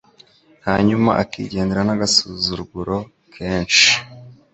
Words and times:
hanyuma 0.67 1.09
akigendera 1.21 1.81
n'agasuzuguro 1.85 2.95
kenshi. 3.33 3.87